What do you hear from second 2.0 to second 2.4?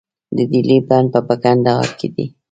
دی